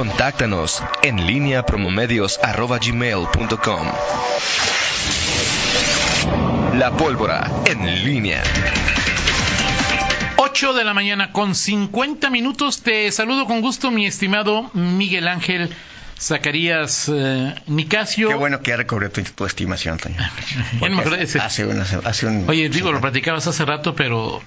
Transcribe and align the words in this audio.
Contáctanos 0.00 0.82
en 1.02 1.26
línea 1.26 1.64
promomedios.com. 1.64 3.86
La 6.78 6.90
pólvora 6.94 7.50
en 7.64 8.04
línea. 8.04 8.42
8 10.36 10.74
de 10.74 10.84
la 10.84 10.92
mañana 10.92 11.32
con 11.32 11.54
50 11.54 12.28
minutos. 12.28 12.82
Te 12.82 13.10
saludo 13.10 13.46
con 13.46 13.62
gusto, 13.62 13.90
mi 13.90 14.06
estimado 14.06 14.70
Miguel 14.74 15.28
Ángel 15.28 15.70
Zacarías 16.20 17.10
eh, 17.10 17.54
Nicasio. 17.66 18.28
Qué 18.28 18.34
bueno 18.34 18.60
que 18.60 18.72
ya 18.72 18.76
recobré 18.76 19.08
tu, 19.08 19.22
tu 19.22 19.46
estimación, 19.46 19.98
ese- 21.16 21.40
Hace, 21.40 21.64
una, 21.64 21.86
hace 22.04 22.26
un... 22.26 22.44
Oye, 22.50 22.68
digo, 22.68 22.92
lo 22.92 23.00
platicabas 23.00 23.46
hace 23.46 23.64
rato, 23.64 23.94
pero 23.94 24.42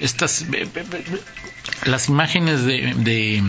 estas 0.00 0.44
las 1.84 2.08
imágenes 2.08 2.64
de, 2.64 2.94
de- 2.96 3.44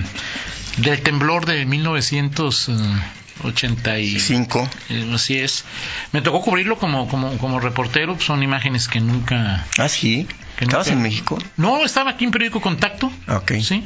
del 0.77 1.01
temblor 1.01 1.45
de 1.45 1.65
1985 1.65 4.19
Cinco. 4.19 4.69
así 5.13 5.37
es. 5.37 5.63
Me 6.11 6.21
tocó 6.21 6.41
cubrirlo 6.41 6.77
como 6.77 7.07
como 7.07 7.37
como 7.37 7.59
reportero, 7.59 8.19
son 8.19 8.43
imágenes 8.43 8.87
que 8.87 8.99
nunca 8.99 9.65
Ah, 9.77 9.89
sí. 9.89 10.27
que 10.57 10.65
¿Estabas 10.65 10.87
nunca- 10.87 10.97
en 10.97 11.03
México? 11.03 11.37
No, 11.57 11.83
estaba 11.85 12.11
aquí 12.11 12.25
en 12.25 12.31
periódico 12.31 12.61
Contacto. 12.61 13.11
Ok. 13.27 13.53
Sí. 13.61 13.83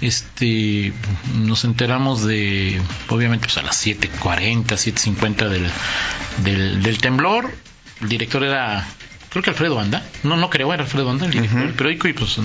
Este, 0.00 0.92
nos 1.34 1.64
enteramos 1.64 2.24
de, 2.26 2.80
obviamente, 3.08 3.46
pues 3.46 3.56
a 3.58 3.62
las 3.62 3.76
7.40, 3.86 4.76
7.50 4.76 5.48
del, 5.48 5.70
del, 6.42 6.82
del 6.82 6.98
temblor. 6.98 7.50
El 8.02 8.08
director 8.10 8.42
era, 8.44 8.86
creo 9.30 9.42
que 9.42 9.50
Alfredo 9.50 9.80
Anda. 9.80 10.02
No, 10.24 10.36
no 10.36 10.50
creo, 10.50 10.74
era 10.74 10.82
Alfredo 10.82 11.10
Anda, 11.10 11.24
el 11.26 11.32
director 11.32 11.60
del 11.60 11.72
periódico. 11.74 12.08
Y 12.08 12.12
pues 12.12 12.38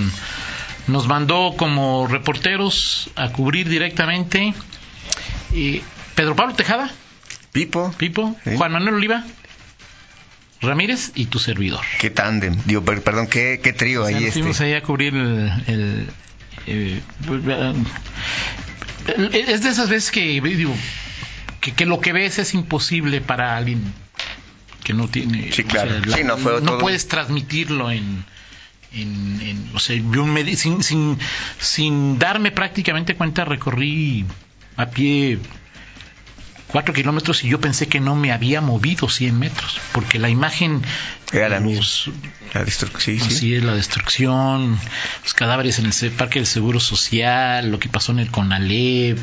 nos 0.89 1.07
mandó 1.07 1.55
como 1.57 2.07
reporteros 2.07 3.09
a 3.15 3.29
cubrir 3.31 3.69
directamente. 3.69 4.53
Y 5.53 5.81
Pedro 6.15 6.35
Pablo 6.35 6.53
Tejada, 6.55 6.91
Pipo. 7.51 7.91
Pipo, 7.97 8.35
Sí. 8.43 8.51
Juan 8.57 8.71
Manuel 8.71 8.95
Oliva, 8.95 9.23
Ramírez 10.61 11.11
y 11.15 11.25
tu 11.27 11.39
servidor. 11.39 11.79
Qué 11.99 12.09
tándem. 12.09 12.55
Digo, 12.65 12.83
per- 12.83 13.01
perdón, 13.01 13.27
qué, 13.27 13.59
qué 13.63 13.71
trío 13.73 14.03
O 14.03 14.07
sea, 14.07 14.17
ahí 14.17 14.25
este. 14.25 14.39
fuimos 14.39 14.59
ahí 14.61 14.73
a 14.73 14.83
cubrir 14.83 15.15
el, 15.15 15.51
el- 15.67 16.09
eh, 16.67 17.01
es 19.47 19.63
de 19.63 19.69
esas 19.69 19.89
veces 19.89 20.11
que 20.11 20.39
digo 20.41 20.75
que, 21.61 21.71
que 21.73 21.85
lo 21.85 21.99
que 21.99 22.13
ves 22.13 22.37
es 22.39 22.53
imposible 22.53 23.21
para 23.21 23.55
alguien 23.57 23.81
que 24.83 24.93
no 24.93 25.07
tiene 25.07 25.51
Sí, 25.51 25.63
claro. 25.63 25.91
la- 26.05 26.15
Sí, 26.17 26.23
no 26.23 26.37
fue 26.37 26.61
todo- 26.61 26.77
puedes 26.79 27.07
transmitirlo 27.07 27.89
en 27.91 28.23
en, 28.93 29.39
en- 29.41 29.71
o 29.75 29.79
sea 29.79 29.95
yo 29.97 30.25
me- 30.25 30.55
sin, 30.55 30.83
sin 30.83 31.17
sin 31.59 32.17
darme 32.19 32.51
prácticamente 32.51 33.15
cuenta 33.15 33.45
recorrí 33.45 34.25
a 34.77 34.87
pie 34.87 35.39
cuatro 36.67 36.93
kilómetros 36.93 37.43
y 37.43 37.49
yo 37.49 37.59
pensé 37.59 37.87
que 37.87 37.99
no 37.99 38.15
me 38.15 38.31
había 38.31 38.61
movido 38.61 39.09
100 39.09 39.37
metros 39.39 39.79
porque 39.91 40.19
la 40.19 40.29
imagen 40.29 40.81
Era 41.33 41.49
la 41.49 41.59
los- 41.59 42.07
misma. 42.07 42.29
La 42.53 42.63
destrucción. 42.63 43.19
Sí, 43.19 43.23
sí. 43.29 43.35
Así 43.35 43.55
es, 43.55 43.63
la 43.63 43.73
destrucción, 43.75 44.79
los 45.23 45.33
cadáveres 45.35 45.77
en 45.79 45.85
el 45.87 46.11
Parque 46.11 46.39
del 46.39 46.47
Seguro 46.47 46.79
Social, 46.79 47.69
lo 47.69 47.77
que 47.79 47.89
pasó 47.89 48.11
en 48.11 48.19
el 48.19 48.31
CONALEP, 48.31 49.19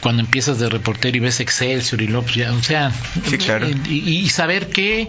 cuando 0.00 0.22
empiezas 0.22 0.58
de 0.58 0.68
reportero 0.68 1.16
y 1.16 1.20
ves 1.20 1.40
Excelsior 1.40 2.00
y 2.02 2.06
López, 2.06 2.34
ya, 2.36 2.52
o 2.52 2.62
sea, 2.62 2.92
Sí, 3.28 3.38
claro. 3.38 3.68
y, 3.68 3.98
y 3.98 4.28
saber 4.30 4.68
que 4.68 5.08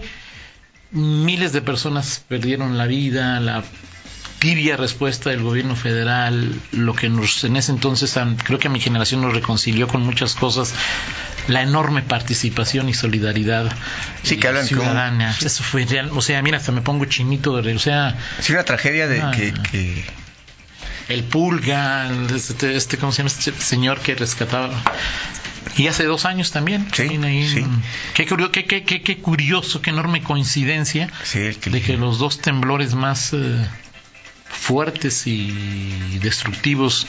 miles 0.92 1.54
de 1.54 1.62
personas 1.62 2.24
perdieron 2.28 2.78
la 2.78 2.86
vida, 2.88 3.40
la 3.40 3.64
tibia 4.40 4.76
respuesta 4.76 5.30
del 5.30 5.44
gobierno 5.44 5.76
federal, 5.76 6.54
lo 6.72 6.96
que 6.96 7.10
nos 7.10 7.44
en 7.44 7.58
ese 7.58 7.72
entonces 7.72 8.18
creo 8.44 8.58
que 8.58 8.68
a 8.70 8.72
mi 8.72 8.80
generación 8.80 9.22
nos 9.22 9.34
reconcilió 9.34 9.88
con 9.88 10.02
muchas 10.02 10.34
cosas, 10.34 10.74
la 11.48 11.62
enorme 11.62 12.02
participación 12.02 12.90
y 12.90 12.94
solidaridad 12.96 13.72
Sí, 14.24 14.38
que 14.38 14.48
hablan 14.48 14.64
que 14.64 14.70
ciudadana. 14.70 15.36
Eso 15.40 15.64
fue 15.64 15.86
real, 15.86 16.10
o 16.14 16.22
sea, 16.24 16.42
mira, 16.42 16.58
hasta 16.58 16.72
me 16.72 16.82
pongo 16.82 17.06
chinito 17.06 17.62
de, 17.62 17.76
o 17.76 17.80
sea, 17.80 18.18
Sí, 18.40 18.52
una 18.54 18.64
tragedia 18.64 19.08
de 19.08 19.22
Ah. 19.22 19.32
que, 19.32 19.54
que- 19.72 20.06
el 21.08 21.24
pulga, 21.24 22.10
este, 22.34 22.76
este 22.76 22.98
¿cómo 22.98 23.12
se 23.12 23.20
llama 23.20 23.28
este 23.30 23.52
señor 23.52 24.00
que 24.00 24.16
rescataba? 24.16 24.72
Y 25.78 25.88
hace 25.88 26.04
dos 26.06 26.26
años 26.26 26.52
también. 26.52 26.86
Sí, 26.92 27.04
también 27.04 27.24
ahí, 27.24 27.48
sí. 27.48 27.66
Qué, 28.14 28.28
curio- 28.28 28.52
qué, 28.52 28.66
qué- 28.66 28.84
qué- 28.84 29.02
qué 29.02 29.18
curioso, 29.18 29.82
qué 29.82 29.92
enorme 29.92 30.22
coincidencia 30.24 31.10
Sí, 31.24 31.40
que- 31.62 31.70
de 31.70 31.82
que 31.82 31.98
los 31.98 32.18
dos 32.20 32.40
temblores 32.42 32.94
más 32.96 33.32
eh, 33.34 33.66
fuertes 34.50 35.28
y 35.28 36.20
destructivos 36.22 37.08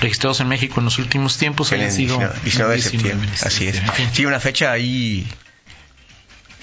registrados 0.00 0.40
en 0.40 0.48
México 0.48 0.80
en 0.80 0.84
los 0.86 0.98
últimos 0.98 1.38
tiempos 1.38 1.70
hayan 1.72 1.92
sido 1.92 2.18
19, 2.18 2.40
19 2.44 2.70
de 2.70 2.76
19 2.80 2.82
septiembre. 2.82 3.28
Así 3.42 3.66
es. 3.68 3.82
Sí, 4.14 4.24
una 4.26 4.40
fecha 4.40 4.72
ahí 4.72 5.26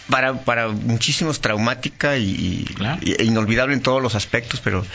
para, 0.09 0.33
para 0.33 0.67
muchísimos 0.69 1.39
traumática 1.41 2.17
y, 2.17 2.29
y- 2.69 2.73
Claro. 2.73 2.99
y- 3.01 3.13
e 3.21 3.23
inolvidable 3.25 3.73
en 3.73 3.81
todos 3.81 4.01
los 4.01 4.15
aspectos, 4.15 4.59
pero 4.63 4.85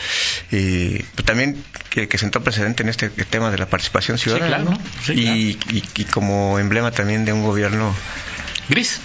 eh, 0.51 1.03
pues 1.15 1.25
también 1.25 1.63
que, 1.89 2.07
que 2.07 2.17
sentó 2.17 2.41
precedente 2.43 2.83
en 2.83 2.89
este 2.89 3.09
tema 3.09 3.51
de 3.51 3.57
la 3.57 3.65
participación 3.67 4.17
ciudadana. 4.17 4.47
claro, 4.47 4.63
¿no? 4.71 4.79
sí, 5.03 5.13
y, 5.13 5.75
y- 5.77 5.83
y 5.95 6.03
como 6.05 6.59
emblema 6.59 6.91
también 6.91 7.25
de 7.25 7.33
un 7.33 7.43
gobierno, 7.43 7.95
Gris. 8.69 8.99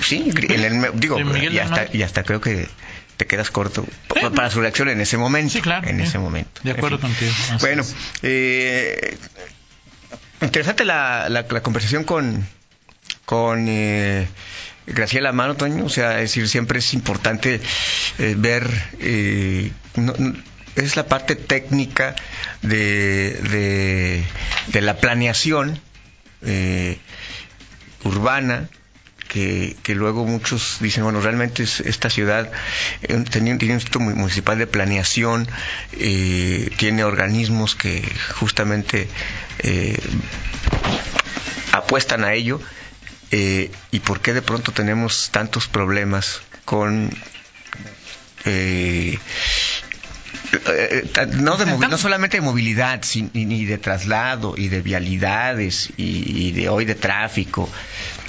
sí, 0.00 0.24
gri- 0.32 0.52
en 0.54 0.64
el 0.64 0.74
me- 0.74 0.90
digo, 0.94 1.18
y 1.20 1.58
hasta, 1.58 1.86
y 1.92 2.02
hasta 2.02 2.22
creo 2.24 2.40
que 2.40 2.68
te 3.16 3.26
quedas 3.26 3.50
corto 3.50 3.86
pa- 4.08 4.20
Eh, 4.20 4.30
para 4.30 4.50
su 4.50 4.60
reacción 4.60 4.88
en 4.88 5.00
ese 5.00 5.16
momento. 5.16 5.52
Sí, 5.52 5.60
claro. 5.60 5.86
En 5.88 5.98
sí. 5.98 6.02
ese 6.04 6.18
momento. 6.18 6.60
De 6.64 6.70
En 6.72 6.76
acuerdo 6.76 6.98
fin. 6.98 7.08
contigo. 7.08 7.32
Bueno, 7.60 7.82
eh, 8.22 9.16
interesante 10.40 10.84
la, 10.84 11.28
la, 11.28 11.46
la 11.48 11.62
conversación 11.62 12.04
con, 12.04 12.46
con 13.24 13.66
Graciela 14.86 15.32
Mano, 15.32 15.54
Toño. 15.54 15.84
O 15.84 15.88
sea, 15.88 16.16
es 16.16 16.30
decir, 16.30 16.48
siempre 16.48 16.78
es 16.80 16.92
importante 16.94 17.60
eh, 18.18 18.34
ver. 18.36 18.68
eh, 19.00 19.72
es 20.76 20.96
la 20.96 21.06
parte 21.06 21.36
técnica 21.36 22.16
de, 22.62 24.24
de, 24.72 24.80
la 24.80 24.96
planeación 24.96 25.78
eh, 26.42 26.98
urbana. 28.04 28.68
Que, 29.28 29.76
que 29.82 29.94
luego 29.94 30.26
muchos 30.26 30.76
dicen, 30.80 31.04
bueno, 31.04 31.22
realmente 31.22 31.62
es- 31.62 31.80
esta 31.80 32.10
ciudad 32.10 32.50
tiene 33.30 33.54
un 33.54 33.62
instituto 33.62 33.98
mu- 33.98 34.14
municipal 34.14 34.58
de 34.58 34.66
planeación, 34.66 35.48
tiene 36.76 37.02
organismos 37.02 37.74
que 37.74 38.02
justamente 38.34 39.08
apuestan 41.72 42.24
a 42.24 42.34
ello, 42.34 42.60
eh, 43.32 43.70
y 43.90 44.00
por 44.00 44.20
qué 44.20 44.32
de 44.34 44.42
pronto 44.42 44.70
tenemos 44.72 45.30
tantos 45.32 45.66
problemas 45.66 46.40
con... 46.64 47.10
eh, 48.44 49.18
eh, 50.66 51.04
no, 51.38 51.56
de 51.56 51.66
no 51.66 51.98
solamente 51.98 52.36
de 52.36 52.40
movilidad, 52.42 53.00
ni, 53.32 53.44
ni 53.46 53.64
de 53.64 53.78
traslado 53.78 54.54
y 54.56 54.68
de 54.68 54.82
vialidades 54.82 55.90
y, 55.96 56.48
y 56.48 56.52
de 56.52 56.68
hoy 56.68 56.84
de 56.84 56.94
tráfico, 56.94 57.70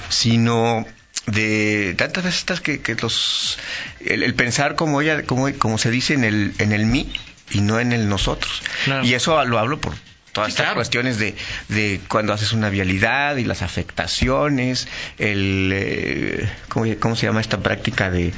sino 0.08 0.86
de 1.26 1.94
tantas 1.96 2.24
veces 2.24 2.40
estas 2.40 2.60
que, 2.60 2.80
que 2.80 2.94
los 2.96 3.58
el, 4.00 4.22
el 4.22 4.34
pensar 4.34 4.74
como 4.74 5.00
ella 5.00 5.22
como, 5.24 5.52
como 5.58 5.78
se 5.78 5.90
dice 5.90 6.14
en 6.14 6.24
el 6.24 6.54
en 6.58 6.72
el 6.72 6.84
mí 6.86 7.12
y 7.50 7.60
no 7.62 7.80
en 7.80 7.92
el 7.92 8.08
nosotros 8.08 8.62
Claro. 8.84 9.04
y 9.04 9.14
eso 9.14 9.42
lo 9.44 9.58
hablo 9.58 9.80
por 9.80 9.94
todas 10.34 10.48
Sí, 10.48 10.52
estas 10.52 10.64
claro. 10.66 10.74
cuestiones 10.76 11.18
de, 11.18 11.34
de 11.68 12.00
cuando 12.08 12.34
haces 12.34 12.52
una 12.52 12.68
vialidad 12.68 13.36
y 13.36 13.44
las 13.44 13.62
afectaciones, 13.62 14.88
el 15.18 15.70
eh, 15.72 16.48
¿cómo, 16.68 16.84
cómo 17.00 17.16
se 17.16 17.26
llama 17.26 17.40
esta 17.40 17.60
práctica 17.60 18.10
de 18.10 18.32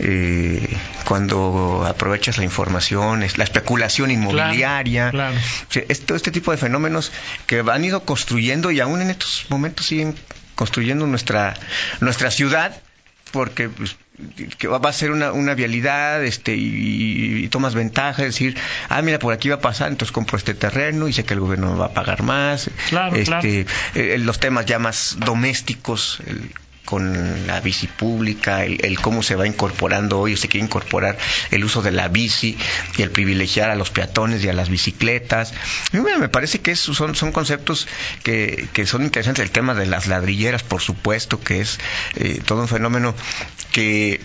eh, 0.00 0.76
cuando 1.04 1.84
aprovechas 1.86 2.38
la 2.38 2.44
información, 2.44 3.20
la 3.36 3.44
especulación 3.44 4.10
inmobiliaria, 4.10 5.10
claro. 5.10 5.36
O 5.36 5.72
sea, 5.72 5.84
es 5.88 6.04
todo 6.04 6.16
este 6.16 6.30
tipo 6.30 6.50
de 6.50 6.56
fenómenos 6.56 7.12
que 7.46 7.60
han 7.60 7.84
ido 7.84 8.04
construyendo 8.04 8.70
y 8.70 8.80
aún 8.80 9.02
en 9.02 9.10
estos 9.10 9.46
momentos 9.50 9.86
siguen 9.86 10.16
construyendo 10.54 11.06
nuestra 11.06 11.54
nuestra 12.00 12.30
ciudad 12.30 12.80
porque 13.30 13.68
pues, 13.68 13.96
que 14.58 14.68
va 14.68 14.78
a 14.88 14.92
ser 14.92 15.10
una, 15.10 15.32
una 15.32 15.54
vialidad 15.54 16.22
este 16.24 16.54
y, 16.54 17.44
y 17.44 17.48
tomas 17.48 17.74
ventaja, 17.74 18.22
es 18.22 18.28
decir, 18.34 18.56
ah, 18.88 19.00
mira, 19.02 19.18
por 19.18 19.32
aquí 19.32 19.48
va 19.48 19.56
a 19.56 19.60
pasar, 19.60 19.88
entonces 19.90 20.12
compro 20.12 20.36
este 20.38 20.54
terreno 20.54 21.08
y 21.08 21.12
sé 21.12 21.24
que 21.24 21.34
el 21.34 21.40
gobierno 21.40 21.72
me 21.72 21.78
va 21.78 21.86
a 21.86 21.94
pagar 21.94 22.22
más. 22.22 22.70
Claro, 22.90 23.16
este, 23.16 23.66
eh, 23.94 24.18
los 24.18 24.38
temas 24.38 24.66
ya 24.66 24.78
más 24.78 25.16
domésticos, 25.24 26.20
el- 26.26 26.50
con 26.84 27.46
la 27.46 27.60
bici 27.60 27.86
pública, 27.86 28.64
el, 28.64 28.84
el 28.84 29.00
cómo 29.00 29.22
se 29.22 29.36
va 29.36 29.46
incorporando 29.46 30.18
hoy, 30.18 30.36
se 30.36 30.48
quiere 30.48 30.64
incorporar 30.64 31.16
el 31.50 31.64
uso 31.64 31.82
de 31.82 31.92
la 31.92 32.08
bici 32.08 32.56
y 32.96 33.02
el 33.02 33.10
privilegiar 33.10 33.70
a 33.70 33.74
los 33.76 33.90
peatones 33.90 34.44
y 34.44 34.48
a 34.48 34.52
las 34.52 34.68
bicicletas. 34.68 35.54
Bueno, 35.92 36.18
me 36.18 36.28
parece 36.28 36.60
que 36.60 36.72
esos 36.72 36.96
son, 36.96 37.14
son 37.14 37.32
conceptos 37.32 37.88
que, 38.22 38.68
que 38.72 38.86
son 38.86 39.02
interesantes. 39.02 39.44
El 39.44 39.50
tema 39.50 39.74
de 39.74 39.86
las 39.86 40.06
ladrilleras, 40.06 40.62
por 40.62 40.80
supuesto, 40.80 41.40
que 41.40 41.60
es 41.60 41.78
eh, 42.16 42.40
todo 42.44 42.62
un 42.62 42.68
fenómeno 42.68 43.14
que 43.70 44.20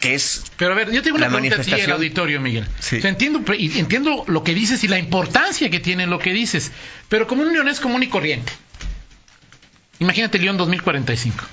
que 0.00 0.14
es 0.14 0.44
Pero 0.56 0.72
a 0.72 0.74
ver, 0.76 0.92
yo 0.92 1.02
tengo 1.02 1.16
una 1.16 1.28
pregunta 1.28 1.56
a 1.56 1.64
ti, 1.64 1.72
el 1.72 1.90
auditorio, 1.90 2.40
Miguel. 2.40 2.66
Sí. 2.78 2.98
O 2.98 3.00
sea, 3.00 3.10
entiendo, 3.10 3.42
entiendo 3.48 4.24
lo 4.28 4.44
que 4.44 4.54
dices 4.54 4.84
y 4.84 4.88
la 4.88 4.98
importancia 4.98 5.70
que 5.70 5.80
tiene 5.80 6.06
lo 6.06 6.20
que 6.20 6.32
dices, 6.32 6.70
pero 7.08 7.26
como 7.26 7.42
un 7.42 7.52
leonés 7.52 7.80
común 7.80 8.02
y 8.02 8.08
corriente. 8.08 8.52
Imagínate 10.00 10.38
León 10.38 10.56
2045. 10.56 11.44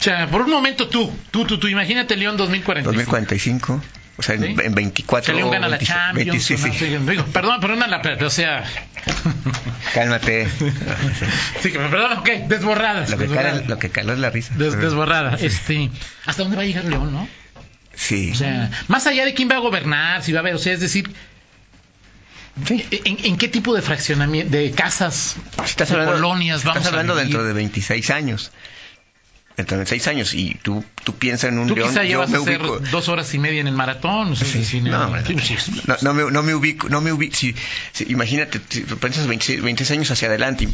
O 0.00 0.02
sea, 0.02 0.26
por 0.28 0.42
un 0.42 0.50
momento 0.50 0.88
tú, 0.88 1.12
tú, 1.30 1.44
tú, 1.46 1.58
tú, 1.58 1.68
imagínate 1.68 2.16
León 2.16 2.36
2045. 2.36 2.92
2045, 2.92 3.82
o 4.16 4.22
sea, 4.22 4.34
en, 4.34 4.42
¿Sí? 4.42 4.56
en 4.64 4.74
24 4.74 5.32
Que 5.32 5.36
León 5.38 5.50
gana 5.52 5.68
la 5.68 5.76
26, 5.76 5.96
Champions. 5.96 6.28
26, 6.48 6.60
o 6.62 6.66
no 6.66 6.72
sí. 6.72 6.78
sé, 6.78 6.98
digo, 7.12 7.24
perdón, 7.26 7.78
la 7.88 8.02
pero, 8.02 8.26
o 8.26 8.30
sea. 8.30 8.64
Cálmate. 9.94 10.48
sí, 11.60 11.70
que 11.70 11.78
me 11.78 11.88
perdón, 11.88 12.18
ok, 12.18 12.28
desborradas. 12.48 13.10
Lo 13.10 13.18
que, 13.18 13.28
cala, 13.28 13.62
lo 13.68 13.78
que 13.78 13.90
cala 13.90 14.12
es 14.14 14.18
la 14.18 14.30
risa. 14.30 14.54
Des- 14.56 14.76
desborrada. 14.76 15.36
Este, 15.40 15.90
¿Hasta 16.26 16.42
dónde 16.42 16.56
va 16.56 16.62
a 16.62 16.66
llegar 16.66 16.84
León, 16.84 17.12
no? 17.12 17.28
Sí. 17.94 18.30
O 18.32 18.34
sea, 18.34 18.70
más 18.88 19.06
allá 19.06 19.24
de 19.24 19.34
quién 19.34 19.48
va 19.50 19.56
a 19.56 19.60
gobernar, 19.60 20.22
si 20.22 20.32
va 20.32 20.38
a 20.38 20.40
haber, 20.40 20.54
o 20.54 20.58
sea, 20.58 20.72
es 20.72 20.80
decir, 20.80 21.12
Sí. 22.66 22.84
¿en, 22.90 23.18
en 23.24 23.36
qué 23.36 23.48
tipo 23.48 23.74
de 23.74 23.82
fraccionamiento, 23.82 24.50
de 24.56 24.70
casas, 24.72 25.36
Estás 25.64 25.88
de 25.88 25.94
hablando, 25.94 26.14
colonias 26.14 26.64
vamos 26.64 26.78
estás 26.78 26.92
hablando 26.92 27.12
a 27.14 27.16
vivir? 27.16 27.28
dentro 27.28 27.44
de 27.46 27.52
26 27.52 28.10
años. 28.10 28.50
Dentro 29.56 29.76
de 29.76 29.80
26 29.84 30.06
años. 30.08 30.32
Y 30.34 30.54
tú, 30.62 30.82
tú 31.04 31.14
piensas 31.16 31.50
en 31.50 31.58
un 31.58 31.68
Tú 31.68 31.76
león. 31.76 31.88
quizá 31.90 32.04
yo 32.04 32.18
me 32.26 32.36
a 32.36 32.40
hacer 32.40 32.60
ubico. 32.62 32.78
dos 32.90 33.08
horas 33.08 33.32
y 33.34 33.38
media 33.38 33.60
en 33.60 33.66
el 33.66 33.74
maratón. 33.74 34.34
no, 35.86 35.96
no, 36.02 36.14
me, 36.14 36.30
no 36.30 36.42
me 36.42 36.54
ubico, 36.54 36.88
no 36.88 37.00
me 37.00 37.12
ubico, 37.12 37.36
si, 37.36 37.54
si- 37.92 38.04
imagínate, 38.10 38.60
si 38.68 38.80
piensas 38.82 39.26
26, 39.26 39.62
26 39.62 39.98
años 39.98 40.10
hacia 40.10 40.28
adelante 40.28 40.64
y 40.64 40.68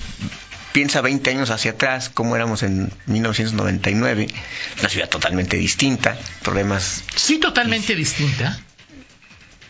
piensa 0.72 1.00
20 1.00 1.30
años 1.30 1.50
hacia 1.50 1.72
atrás, 1.72 2.08
como 2.08 2.36
éramos 2.36 2.62
en 2.62 2.92
1999, 3.06 4.28
una 4.78 4.88
ciudad 4.88 5.08
totalmente 5.08 5.56
distinta, 5.56 6.16
problemas, 6.44 7.02
Sí, 7.16 7.38
totalmente 7.38 7.96
distinta. 7.96 8.60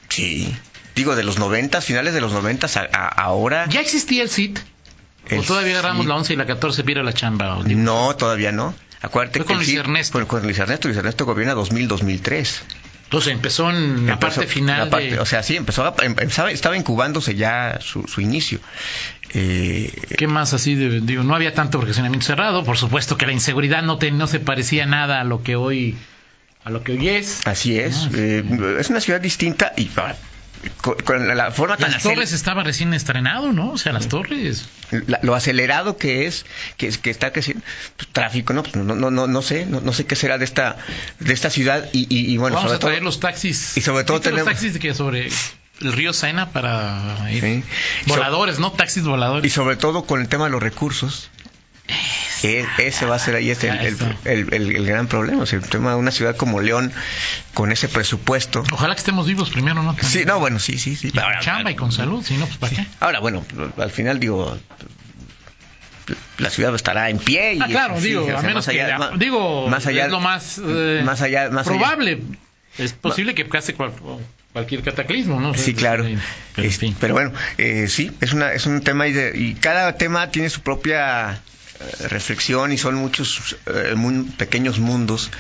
sí, 0.09 0.55
digo, 0.99 1.17
de 1.17 1.23
los 1.23 1.39
90, 1.39 1.81
finales 1.81 2.12
de 2.12 2.21
los 2.21 2.33
90 2.33 2.67
a, 2.67 2.81
a- 2.93 3.09
ahora, 3.09 3.67
¿Ya 3.69 3.81
existía 3.81 4.23
el 4.23 4.29
CIT? 4.29 4.59
¿O 5.39 5.43
todavía 5.43 5.73
agarramos 5.79 6.03
CIT. 6.05 6.09
la 6.09 6.15
11 6.17 6.33
y 6.33 6.37
la 6.37 6.47
14 6.47 6.83
para 6.83 6.91
ir 6.93 6.99
a 6.99 7.03
la 7.05 7.12
chamba? 7.12 7.59
digo, 7.65 7.81
no, 7.81 8.15
todavía 8.17 8.53
no. 8.53 8.75
Acuérdate 9.00 9.39
Fue 9.39 9.47
que 9.47 9.55
con 9.55 9.56
Luis 9.59 9.75
Ernesto. 9.75 10.12
fue 10.19 10.27
con 10.27 10.43
Luis 10.43 10.59
Ernesto, 10.59 10.89
Luis 10.89 10.99
Ernesto 10.99 11.25
gobierna 11.25 11.55
2000-2003. 11.55 12.61
Entonces 13.05 13.33
empezó 13.33 13.71
en 13.71 14.06
la 14.06 14.19
parte 14.19 14.47
final 14.47 14.79
la 14.87 14.91
parte- 14.91 15.12
de... 15.12 15.19
O 15.21 15.25
sea, 15.25 15.43
sí, 15.43 15.56
empezó 15.56 15.85
a- 15.85 15.95
em- 16.05 16.17
estaba, 16.21 16.77
incubándose 16.77 17.35
ya 17.37 17.79
su, 17.81 18.03
su 18.09 18.21
inicio. 18.21 18.59
Eh, 19.35 19.93
¿Qué 20.17 20.27
más 20.27 20.53
así? 20.53 20.75
De, 20.75 21.01
digo, 21.01 21.23
no 21.23 21.35
había 21.35 21.55
tanto 21.55 21.81
fraccionamiento 21.81 22.27
cerrado. 22.27 22.65
Por 22.65 22.77
supuesto 22.77 23.17
que 23.17 23.27
la 23.27 23.33
inseguridad 23.33 23.83
no, 23.83 23.99
te, 23.99 24.11
no 24.11 24.27
se 24.27 24.41
parecía 24.41 24.85
nada 24.87 25.21
a 25.21 25.25
lo 25.25 25.43
que 25.43 25.56
hoy 25.56 25.97
a 26.65 26.71
lo 26.71 26.83
que 26.83 26.93
hoy 26.93 27.09
es. 27.09 27.47
Así 27.47 27.79
es. 27.79 27.97
Ah, 27.97 28.09
sí. 28.12 28.17
eh, 28.19 28.77
es 28.81 28.91
una 28.91 29.01
ciudad 29.01 29.21
distinta 29.21 29.73
y 29.77 29.89
ah, 29.97 30.15
con, 30.82 30.94
con 30.96 31.37
la 31.37 31.50
forma 31.50 31.76
tan 31.76 31.90
Las 31.93 32.02
Torres 32.02 32.32
estaba 32.32 32.62
recién 32.64 32.94
estrenado, 32.94 33.52
¿no? 33.52 33.70
O 33.72 33.78
sea, 33.78 33.93
las 33.93 34.08
Torres. 34.08 34.69
la- 34.90 35.20
lo 35.22 35.34
acelerado 35.34 35.96
que 35.96 36.26
es, 36.26 36.44
que, 36.76 36.88
que 36.90 37.10
está 37.10 37.32
creciendo 37.32 37.62
pues, 37.96 38.08
tráfico, 38.12 38.52
¿no? 38.52 38.62
Pues, 38.62 38.76
no, 38.76 38.94
no, 38.94 39.10
no, 39.10 39.26
no 39.26 39.43
sé, 39.43 39.66
no, 39.66 39.81
no 39.81 39.93
sé 39.93 40.06
qué 40.06 40.16
será 40.16 40.38
de 40.38 40.44
esta, 40.44 40.76
de 41.20 41.32
esta 41.32 41.50
ciudad 41.50 41.88
y, 41.93 42.06
y- 42.14 42.32
y 42.32 42.37
bueno, 42.37 42.56
Vamos 42.56 42.70
sobre 42.70 42.76
a 42.76 42.81
traer 42.81 42.99
todo, 42.99 43.05
los 43.06 43.20
taxis. 43.20 43.76
y 43.76 43.81
sobre 43.81 44.05
todo 44.05 44.19
¿Viste 44.19 44.31
tenemos- 44.31 44.46
los 44.52 44.55
taxis 44.60 44.78
que 44.81 44.94
sobre 44.94 45.28
el 45.81 45.93
río 45.93 46.12
Sena 46.12 46.50
para 46.50 47.31
ir? 47.31 47.43
Sí. 47.43 47.64
Voladores, 48.06 48.58
¿no? 48.58 48.72
Taxis 48.72 49.05
y 49.05 49.06
voladores. 49.06 49.52
sobre 49.52 49.76
todo 49.76 50.05
con 50.05 50.20
el 50.20 50.28
tema 50.28 50.44
de 50.44 50.50
los 50.50 50.62
recursos. 50.62 51.31
E- 52.43 52.64
ese 52.79 53.06
va 53.06 53.17
a 53.17 53.19
ser 53.19 53.35
ahí 53.35 53.50
este, 53.50 53.69
el, 53.69 53.96
el, 54.25 54.52
el- 54.55 54.76
el- 54.76 54.87
gran 54.87 55.06
problema, 55.08 55.43
o 55.43 55.46
sea, 55.46 55.58
el 55.58 55.64
tema 55.69 55.90
de 55.90 55.96
una 55.96 56.11
ciudad 56.11 56.37
como 56.37 56.61
León 56.61 56.93
con 57.55 57.73
ese 57.73 57.88
presupuesto. 57.88 58.62
Ojalá 58.73 58.94
que 58.94 59.00
estemos 59.00 59.26
vivos 59.26 59.50
primero, 59.50 59.82
¿no? 59.82 59.96
Sí, 60.02 60.25
no, 60.25 60.38
bueno, 60.38 60.58
sí, 60.61 60.79
sí, 60.79 60.94
sí. 60.96 61.08
Y 61.08 61.11
con 61.12 61.23
chamba 61.40 61.70
y 61.70 61.75
con 61.76 61.90
salud, 61.90 62.25
si 62.25 62.37
no, 62.37 62.46
pues 62.46 62.58
¿para 62.58 62.76
qué? 62.76 62.87
Ahora, 63.00 63.19
bueno, 63.20 63.44
al 63.79 63.90
final 63.90 64.20
digo, 64.20 64.56
la 66.38 66.50
ciudad 66.50 66.75
estará 66.75 67.11
en 67.11 67.19
pie 67.19 67.55
y 67.55 67.61
Ah, 67.61 67.67
claro, 67.67 68.00
sí, 68.00 68.08
digo, 68.11 68.23
o 68.23 68.26
sea, 68.26 68.38
a 68.38 68.43
menos 68.43 68.55
más 68.56 68.69
allá- 68.69 68.87
que, 68.87 68.99
ma- 68.99 69.11
digo, 69.17 69.69
más 69.69 69.87
allá- 69.87 70.05
es 70.06 70.11
lo 70.11 70.20
más, 70.20 70.61
eh, 70.64 71.02
más 71.05 71.20
allá- 71.23 71.50
más 71.50 71.67
allá- 71.67 71.76
probable. 71.79 72.23
Es 72.79 72.93
posible 72.93 73.34
que 73.34 73.44
pase 73.44 73.75
cual- 73.75 73.93
cualquier 74.52 74.82
cataclismo, 74.82 75.41
¿no? 75.41 75.52
Sí, 75.55 75.75
claro. 75.75 76.05
Pero, 76.05 76.19
en 76.58 76.64
Es- 76.64 76.79
fin. 76.79 76.96
pero 76.99 77.14
bueno, 77.14 77.32
eh, 77.58 77.87
sí, 77.88 78.11
es 78.20 78.32
una 78.32 78.52
es 78.52 78.67
un 78.67 78.81
tema 78.82 79.06
y, 79.08 79.12
de- 79.12 79.32
y 79.37 79.55
cada 79.55 79.96
tema 79.96 80.31
tiene 80.31 80.49
su 80.49 80.61
propia 80.61 81.41
reflexión 82.09 82.73
y 82.73 82.79
son 82.79 82.95
muchos 82.97 83.57
eh, 83.67 83.95
mun- 83.97 84.31
pequeños 84.37 84.79
mundos. 84.79 85.31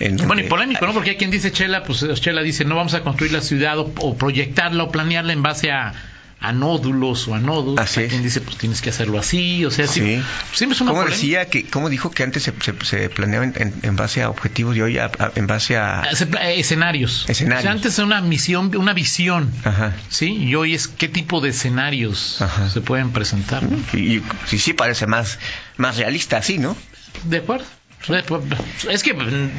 en 0.00 0.16
Bueno, 0.16 0.42
y 0.42 0.48
polémico, 0.48 0.86
¿no? 0.86 0.92
Porque 0.92 1.10
hay 1.10 1.16
quien 1.16 1.30
dice 1.30 1.52
Chela, 1.52 1.82
pues 1.84 2.04
Chela 2.20 2.42
dice, 2.42 2.64
no 2.64 2.76
vamos 2.76 2.94
a 2.94 3.02
construir 3.02 3.32
la 3.32 3.40
ciudad 3.40 3.78
o, 3.78 3.92
o 3.98 4.16
proyectarla 4.16 4.84
o 4.84 4.90
planearla 4.90 5.32
en 5.32 5.42
base 5.42 5.70
a, 5.70 5.92
a 6.48 6.52
nódulos 6.52 7.26
o 7.28 7.34
a 7.34 7.38
nodos. 7.40 7.78
Así 7.78 8.00
hay 8.00 8.06
es. 8.06 8.12
quien 8.12 8.22
dice, 8.22 8.40
pues 8.40 8.56
tienes 8.58 8.80
que 8.82 8.90
hacerlo 8.90 9.18
así, 9.18 9.64
o 9.64 9.70
sea, 9.70 9.86
sí, 9.86 10.00
Sí. 10.00 10.22
siempre 10.52 10.74
es 10.74 10.80
una 10.80 10.90
¿Cómo 10.92 11.04
decía 11.04 11.48
que, 11.48 11.64
cómo 11.66 11.88
dijo 11.90 12.10
que 12.10 12.22
antes 12.22 12.42
se, 12.42 12.52
se, 12.60 12.74
se 12.84 13.08
planeaba 13.10 13.44
en, 13.44 13.54
en- 13.56 13.74
en 13.82 13.96
base 13.96 14.22
a 14.22 14.30
objetivos 14.30 14.76
y 14.76 14.82
hoy 14.82 14.98
a- 14.98 15.06
a- 15.18 15.32
en 15.34 15.46
base 15.46 15.76
a 15.76 16.02
Ah, 16.02 16.08
eh, 16.42 16.60
escenarios. 16.60 17.24
Escenarios. 17.28 17.60
O 17.60 17.62
sea, 17.62 17.72
antes 17.72 17.98
era 17.98 18.06
una 18.06 18.20
misión, 18.20 18.74
una 18.76 18.92
visión, 18.92 19.50
Ajá. 19.64 19.94
¿sí? 20.08 20.26
Y 20.36 20.54
hoy 20.54 20.74
es 20.74 20.88
qué 20.88 21.08
tipo 21.08 21.40
de 21.40 21.50
escenarios 21.50 22.40
Ajá. 22.42 22.68
se 22.70 22.80
pueden 22.80 23.10
presentar, 23.10 23.62
¿no? 23.62 23.76
Y, 23.92 24.16
y 24.16 24.22
sí, 24.46 24.58
sí 24.58 24.72
parece 24.72 25.06
más, 25.06 25.38
más 25.76 25.96
realista 25.96 26.36
así, 26.38 26.58
¿no? 26.58 26.76
De 27.24 27.38
acuerdo. 27.38 27.64
Es 28.90 29.02
que 29.02 29.14
mm, 29.14 29.50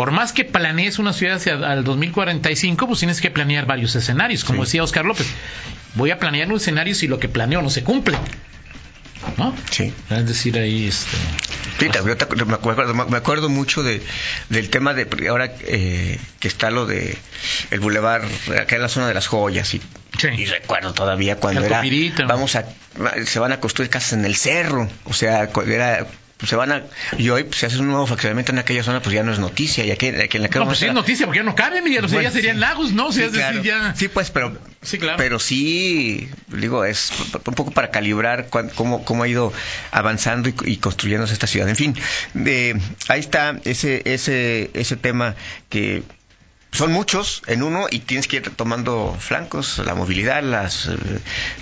por 0.00 0.12
más 0.12 0.32
que 0.32 0.46
planees 0.46 0.98
una 0.98 1.12
ciudad 1.12 1.36
hacia 1.36 1.52
al 1.56 1.84
2045, 1.84 2.86
pues 2.86 3.00
tienes 3.00 3.20
que 3.20 3.30
planear 3.30 3.66
varios 3.66 3.94
escenarios. 3.94 4.44
Como 4.44 4.60
Sí. 4.64 4.68
decía 4.68 4.82
Oscar 4.82 5.04
López, 5.04 5.26
voy 5.94 6.10
a 6.10 6.18
planear 6.18 6.48
un 6.48 6.56
escenario 6.56 6.94
si 6.94 7.06
lo 7.06 7.18
que 7.18 7.28
planeo 7.28 7.60
no 7.60 7.68
se 7.68 7.84
cumple. 7.84 8.16
¿No? 9.36 9.54
Sí. 9.70 9.92
Es 10.08 10.26
decir, 10.26 10.56
ahí 10.58 10.86
este, 10.88 11.18
Sí, 11.80 11.90
te- 11.90 12.00
me, 12.00 12.12
acuerdo, 12.54 12.94
me 12.94 13.16
acuerdo 13.18 13.50
mucho 13.50 13.82
de, 13.82 14.02
del 14.48 14.70
tema 14.70 14.94
de 14.94 15.06
ahora 15.28 15.52
eh, 15.66 16.18
que 16.38 16.48
está 16.48 16.70
lo 16.70 16.86
de 16.86 17.18
el 17.70 17.80
bulevar, 17.80 18.22
acá 18.58 18.76
en 18.76 18.82
la 18.82 18.88
zona 18.88 19.06
de 19.06 19.12
las 19.12 19.26
joyas 19.26 19.74
y, 19.74 19.82
Sí. 20.18 20.28
y 20.34 20.46
recuerdo 20.46 20.94
todavía 20.94 21.36
cuando 21.36 21.60
El 21.60 21.66
era 21.66 21.76
Copirito. 21.76 22.26
vamos 22.26 22.56
a 22.56 22.64
se 23.26 23.38
van 23.38 23.52
a 23.52 23.60
construir 23.60 23.90
casas 23.90 24.14
en 24.14 24.24
el 24.24 24.34
cerro, 24.36 24.88
o 25.04 25.12
sea, 25.12 25.48
cu- 25.48 25.62
era 26.40 26.48
se 26.48 26.56
van 26.56 26.72
a 26.72 26.82
y 27.18 27.28
hoy 27.30 27.44
pues, 27.44 27.58
si 27.60 27.66
haces 27.66 27.78
un 27.80 27.88
nuevo 27.88 28.06
fraccionamiento 28.06 28.52
en 28.52 28.58
aquella 28.58 28.82
zona 28.82 29.00
pues 29.02 29.14
ya 29.14 29.22
no 29.22 29.32
es 29.32 29.38
noticia 29.38 29.84
y 29.84 29.90
aquí, 29.90 30.08
aquí 30.08 30.36
en 30.38 30.42
la 30.44 30.48
No, 30.48 30.64
pues 30.66 30.78
sí 30.78 30.86
es 30.86 30.94
noticia 30.94 31.26
porque 31.26 31.38
ya 31.40 31.44
no 31.44 31.54
cabe, 31.54 31.82
Miguel. 31.82 32.04
O 32.04 32.08
sea, 32.08 32.16
Bueno, 32.16 32.30
ya 32.30 32.34
serían 32.34 32.56
sí. 32.56 32.60
lagos, 32.60 32.92
¿no? 32.92 33.06
O 33.08 33.12
sea, 33.12 33.22
Sí, 33.22 33.26
es 33.26 33.32
decir, 33.32 33.62
claro. 33.62 33.84
ya. 33.88 33.94
Sí, 33.94 34.08
pues, 34.08 34.30
pero 34.30 34.56
Sí, 34.82 34.98
claro. 34.98 35.16
pero 35.18 35.38
sí, 35.38 36.28
digo, 36.48 36.84
es 36.84 37.12
un 37.44 37.54
poco 37.54 37.70
para 37.70 37.90
calibrar 37.90 38.48
cuán- 38.48 38.70
cómo, 38.74 39.04
cómo 39.04 39.22
ha 39.24 39.28
ido 39.28 39.52
avanzando 39.92 40.48
y, 40.48 40.54
y 40.64 40.76
construyéndose 40.78 41.32
esta 41.34 41.46
ciudad. 41.46 41.68
En 41.68 41.76
fin, 41.76 41.94
eh, 42.46 42.74
ahí 43.08 43.20
está 43.20 43.58
ese, 43.64 44.02
ese, 44.06 44.70
ese 44.74 44.96
tema 44.96 45.34
que 45.68 46.02
son 46.72 46.92
muchos 46.92 47.42
en 47.46 47.62
uno 47.62 47.86
y 47.90 47.98
tienes 48.00 48.28
que 48.28 48.36
ir 48.36 48.50
tomando 48.54 49.16
flancos, 49.18 49.78
la 49.84 49.94
movilidad, 49.94 50.42
las 50.42 50.86
eh, 50.86 50.96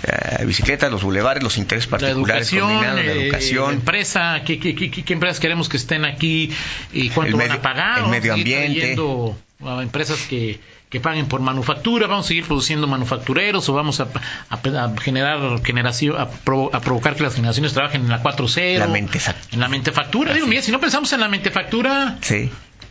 eh, 0.03 0.45
bicicletas, 0.45 0.91
los 0.91 1.03
bulevares, 1.03 1.41
los 1.43 1.57
intereses 1.57 1.89
la 1.91 1.97
particulares, 1.99 2.51
educación, 2.53 2.95
la 2.95 3.01
eh, 3.01 3.23
educación. 3.25 3.67
la 3.67 3.73
empresa, 3.73 4.41
¿qué, 4.45 4.59
qué, 4.59 4.75
qué, 4.75 4.91
qué 4.91 5.13
empresas 5.13 5.39
queremos 5.39 5.67
que 5.67 5.77
estén 5.77 6.05
aquí 6.05 6.51
y 6.93 7.09
cuánto 7.09 7.37
van 7.37 7.51
a 7.51 7.61
pagar? 7.61 7.97
el 7.97 8.03
Vamos 8.03 8.07
a 8.17 8.19
medio 8.19 8.35
seguir 8.35 8.55
ambiente. 8.57 8.79
trayendo 8.81 9.37
a 9.65 9.83
empresas 9.83 10.19
que, 10.29 10.59
que 10.89 10.99
paguen 10.99 11.25
por 11.27 11.41
manufactura, 11.41 12.07
vamos 12.07 12.25
a 12.25 12.27
seguir 12.29 12.45
produciendo 12.45 12.87
manufactureros 12.87 13.67
o 13.67 13.73
vamos 13.73 13.99
a, 13.99 14.07
a- 14.49 14.55
a 14.55 15.01
generar 15.01 15.61
generación, 15.63 16.15
a, 16.21 16.29
provo- 16.29 16.69
a 16.71 16.79
provocar 16.81 17.15
que 17.15 17.23
las 17.23 17.33
generaciones 17.35 17.73
trabajen 17.73 18.01
en 18.03 18.09
la 18.09 18.21
4.0. 18.23 18.77
La 18.77 18.87
mentefac- 18.87 19.35
En 19.51 19.59
la 19.59 19.67
mentefactura. 19.69 20.33
Digo, 20.33 20.47
mira, 20.47 20.61
si 20.61 20.71
no 20.71 20.79
pensamos 20.79 21.11
en 21.13 21.19
la 21.19 21.27
mentefactura, 21.27 22.17
Sí, 22.21 22.49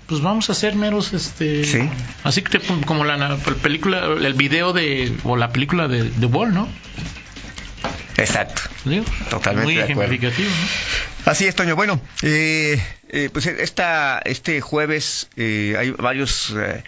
pues 0.08 0.20
vamos 0.22 0.50
a 0.50 0.54
ser 0.54 0.74
meros 0.74 1.12
este 1.12 1.62
Sí. 1.64 1.88
así 2.24 2.42
que 2.42 2.58
te- 2.58 2.66
como 2.86 3.04
la, 3.04 3.16
la 3.16 3.36
película 3.36 4.06
el 4.06 4.34
video 4.34 4.72
de 4.72 5.12
o 5.22 5.36
la 5.36 5.50
película 5.52 5.86
de 5.86 6.04
The 6.04 6.26
Wall 6.26 6.52
no 6.54 6.68
exacto. 8.16 8.62
Totalmente 9.30 9.64
muy 9.66 9.74
de 9.76 9.82
acuerdo. 9.82 10.02
ejemplificativo 10.02 10.48
¿no? 10.50 11.30
Así 11.30 11.46
es, 11.46 11.54
Toño. 11.54 11.76
Bueno, 11.76 12.00
eh, 12.22 12.82
eh, 13.10 13.28
pues 13.30 13.46
esta, 13.46 14.18
este 14.24 14.62
jueves 14.62 15.28
eh, 15.36 15.76
hay 15.78 15.90
varios 15.90 16.54
eh, 16.56 16.82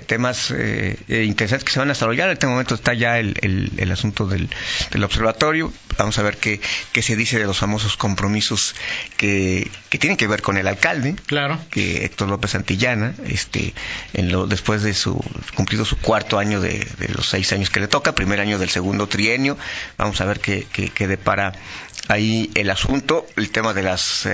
temas 0.00 0.50
eh, 0.50 0.96
eh, 1.08 1.24
interesantes 1.24 1.64
que 1.64 1.72
se 1.72 1.78
van 1.78 1.88
a 1.88 1.92
desarrollar. 1.92 2.28
En 2.28 2.32
este 2.32 2.46
momento 2.46 2.74
está 2.74 2.94
ya 2.94 3.18
el, 3.18 3.36
el, 3.76 3.92
asunto 3.92 4.26
del, 4.26 4.48
del, 4.90 5.04
observatorio. 5.04 5.72
Vamos 5.98 6.18
a 6.18 6.22
ver 6.22 6.38
qué, 6.38 6.60
qué 6.92 7.02
se 7.02 7.14
dice 7.14 7.38
de 7.38 7.44
los 7.44 7.58
famosos 7.58 7.96
compromisos 7.96 8.74
que, 9.18 9.70
que 9.90 9.98
tienen 9.98 10.16
que 10.16 10.26
ver 10.26 10.40
con 10.40 10.56
el 10.56 10.66
alcalde. 10.66 11.14
Claro. 11.26 11.58
Que 11.70 12.06
Héctor 12.06 12.28
López 12.28 12.52
Santillana, 12.52 13.14
este, 13.26 13.74
en 14.14 14.32
lo, 14.32 14.46
después 14.46 14.82
de 14.82 14.94
su 14.94 15.22
cumplido 15.54 15.84
su 15.84 15.98
cuarto 15.98 16.38
año 16.38 16.60
de, 16.60 16.86
de, 16.98 17.08
los 17.08 17.28
seis 17.28 17.52
años 17.52 17.68
que 17.68 17.80
le 17.80 17.88
toca, 17.88 18.14
primer 18.14 18.40
año 18.40 18.58
del 18.58 18.70
segundo 18.70 19.08
trienio. 19.08 19.58
Vamos 19.98 20.20
a 20.22 20.24
ver 20.24 20.40
qué, 20.40 20.66
qué, 20.72 20.88
qué 20.88 21.06
depara 21.06 21.52
ahí 22.08 22.50
el 22.54 22.70
asunto, 22.70 23.26
el 23.36 23.50
tema 23.50 23.74
de 23.74 23.82
las 23.82 24.28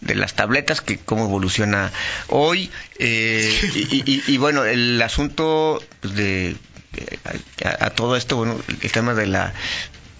de 0.00 0.14
las 0.14 0.34
tabletas, 0.34 0.80
que 0.80 0.98
cómo 0.98 1.24
evoluciona 1.24 1.90
hoy 2.28 2.70
eh, 3.02 4.22
y, 4.26 4.36
bueno, 4.36 4.64
el 4.64 5.00
asunto 5.00 5.82
pues, 6.00 6.14
de 6.14 6.54
a, 7.64 7.88
todo 7.90 8.14
esto, 8.14 8.36
bueno, 8.36 8.60
el 8.82 8.92
tema 8.92 9.14
de 9.14 9.26
la 9.26 9.54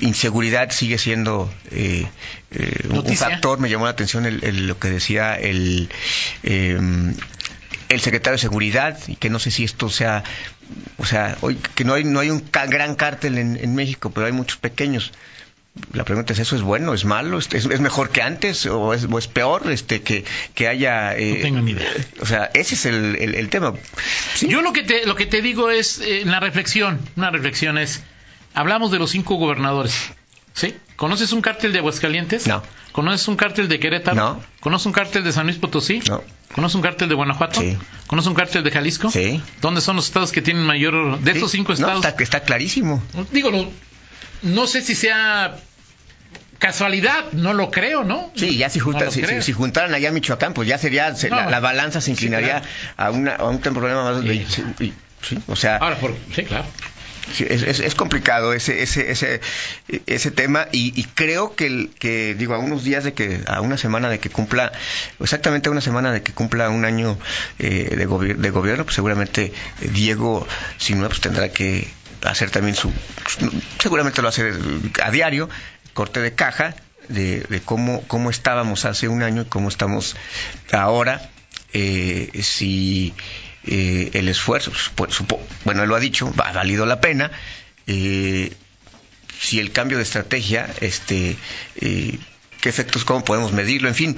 inseguridad 0.00 0.70
sigue 0.70 0.96
siendo 0.96 1.52
eh, 1.72 2.06
eh, 2.52 2.88
un 2.88 3.16
factor. 3.16 3.58
Me 3.58 3.68
llamó 3.68 3.84
la 3.84 3.90
atención 3.90 4.26
lo 4.66 4.78
que 4.78 4.88
decía 4.88 5.34
el 5.34 5.90
em, 6.42 7.14
el 7.90 8.00
secretario 8.00 8.36
de 8.36 8.40
seguridad 8.40 8.98
y 9.08 9.16
que 9.16 9.28
no 9.28 9.38
sé 9.38 9.50
si 9.50 9.64
esto 9.64 9.90
sea, 9.90 10.24
o 10.96 11.04
sea, 11.04 11.36
hoy 11.42 11.58
que 11.74 11.84
no 11.84 11.92
hay 11.92 12.04
no 12.04 12.20
hay 12.20 12.30
un 12.30 12.42
gran 12.50 12.94
cártel 12.94 13.36
en 13.36 13.74
México, 13.74 14.10
pero 14.10 14.24
hay 14.24 14.32
muchos 14.32 14.56
pequeños 14.56 15.12
la 15.92 16.04
pregunta 16.04 16.32
es 16.32 16.38
eso 16.38 16.56
es 16.56 16.62
bueno 16.62 16.94
es 16.94 17.04
malo 17.04 17.38
es, 17.38 17.52
es 17.52 17.80
mejor 17.80 18.10
que 18.10 18.22
antes 18.22 18.66
o 18.66 18.94
es, 18.94 19.04
es, 19.04 19.26
peor 19.26 19.70
este 19.70 20.02
que, 20.02 20.24
que 20.54 20.68
haya 20.68 21.16
eh, 21.16 21.34
no 21.36 21.42
tengo 21.42 21.60
ni 21.60 21.72
idea. 21.72 21.90
o 22.20 22.26
sea 22.26 22.50
ese 22.54 22.74
es 22.74 22.86
el, 22.86 23.16
el, 23.16 23.48
tema. 23.48 23.74
Yo 24.40 24.62
lo 24.62 24.72
que 24.72 24.82
te 24.82 25.06
lo 25.06 25.14
que 25.14 25.26
te 25.26 25.42
digo 25.42 25.70
es 25.70 26.00
eh, 26.00 26.22
la 26.24 26.40
reflexión 26.40 27.00
una 27.16 27.30
reflexión 27.30 27.78
es 27.78 28.02
hablamos 28.54 28.90
de 28.90 28.98
los 28.98 29.10
cinco 29.10 29.36
gobernadores 29.36 30.12
sí 30.54 30.74
conoces 30.96 31.32
un 31.32 31.42
cártel 31.42 31.72
de 31.72 31.78
Aguascalientes 31.78 32.46
no. 32.46 32.62
Conoces 32.92 33.28
un 33.28 33.36
cártel 33.36 33.68
de 33.68 33.78
Querétaro 33.78 34.16
no. 34.16 34.42
Conoces 34.58 34.86
un 34.86 34.92
cártel 34.92 35.22
de 35.22 35.32
San 35.32 35.46
Luis 35.46 35.58
Potosí 35.58 36.00
no. 36.08 36.22
¿Conoces 36.54 36.74
un 36.74 36.82
cártel 36.82 37.08
de 37.08 37.14
Guanajuato? 37.14 37.60
Sí. 37.60 37.78
¿Conoces 38.08 38.28
un 38.28 38.34
cártel 38.34 38.64
de 38.64 38.70
Jalisco? 38.72 39.10
Sí. 39.10 39.40
¿Dónde 39.60 39.80
son 39.80 39.96
los 39.96 40.06
estados 40.06 40.32
que 40.32 40.42
tienen 40.42 40.64
mayor... 40.64 41.20
De 41.20 41.30
estos 41.30 41.52
cinco 41.52 41.72
estados... 41.72 42.02
No, 42.02 42.08
está, 42.08 42.22
está 42.22 42.40
clarísimo. 42.40 43.00
Digo, 43.30 43.50
no 44.42 44.66
sé 44.66 44.82
si 44.82 44.94
sea 44.94 45.56
casualidad, 46.60 47.32
no 47.32 47.54
lo 47.54 47.72
creo, 47.72 48.04
¿no? 48.04 48.30
Sí, 48.36 48.56
ya 48.56 48.70
si, 48.70 48.80
si, 49.40 49.52
juntaran 49.52 49.94
allá 49.94 50.12
Michoacán, 50.12 50.54
pues 50.54 50.68
ya 50.68 50.78
sería, 50.78 51.12
la, 51.30 51.58
balanza 51.58 52.00
se 52.00 52.12
inclinaría 52.12 52.62
a, 52.96 53.10
una, 53.10 53.34
a 53.34 53.46
un 53.46 53.58
problema 53.58 54.04
más 54.04 54.22
de... 54.22 54.46
Sí, 55.22 55.38
o 55.48 55.56
sea... 55.56 55.78
Ahora, 55.78 55.98
sí, 56.34 56.44
claro. 56.44 56.64
es, 57.38 57.80
es, 57.80 57.94
complicado 57.94 58.54
ese 58.54 58.82
ese 58.82 59.10
ese 59.10 59.40
ese 60.06 60.30
tema 60.30 60.66
y, 60.72 61.04
creo 61.14 61.54
que 61.54 61.90
que 61.98 62.34
digo 62.34 62.54
a 62.54 62.58
unos 62.58 62.84
días 62.84 63.04
de 63.04 63.12
que 63.12 63.42
a 63.46 63.60
una 63.60 63.76
semana 63.76 64.08
de 64.08 64.18
que 64.18 64.30
cumpla 64.30 64.72
exactamente 65.20 65.68
a 65.68 65.72
una 65.72 65.82
semana 65.82 66.10
de 66.12 66.22
que 66.22 66.32
cumpla 66.32 66.70
un 66.70 66.84
año 66.86 67.18
eh, 67.58 67.94
de, 67.94 68.34
de 68.34 68.50
gobierno 68.50 68.84
pues 68.84 68.94
seguramente 68.94 69.52
Diego 69.92 70.46
Sinue 70.78 71.08
pues 71.08 71.20
tendrá 71.20 71.50
que 71.50 71.88
hacer 72.24 72.50
también 72.50 72.74
su, 72.76 72.92
seguramente 73.78 74.22
lo 74.22 74.28
hace 74.28 74.52
a 75.02 75.10
diario, 75.10 75.48
corte 75.94 76.20
de 76.20 76.34
caja 76.34 76.74
de, 77.08 77.40
de 77.40 77.60
cómo, 77.60 78.02
cómo 78.06 78.30
estábamos 78.30 78.84
hace 78.84 79.08
un 79.08 79.22
año 79.22 79.42
y 79.42 79.46
cómo 79.46 79.68
estamos 79.68 80.16
ahora, 80.72 81.30
eh, 81.72 82.30
si 82.42 83.14
eh, 83.64 84.10
el 84.14 84.28
esfuerzo, 84.28 84.72
bueno, 85.64 85.82
él 85.82 85.88
lo 85.88 85.96
ha 85.96 86.00
dicho, 86.00 86.32
ha 86.38 86.52
valido 86.52 86.86
la 86.86 87.00
pena, 87.00 87.30
eh, 87.86 88.52
si 89.38 89.58
el 89.58 89.72
cambio 89.72 89.96
de 89.96 90.04
estrategia 90.04 90.68
este, 90.80 91.36
eh, 91.76 92.18
qué 92.60 92.68
efectos, 92.68 93.04
cómo 93.04 93.24
podemos 93.24 93.52
medirlo, 93.52 93.88
en 93.88 93.94
fin, 93.94 94.16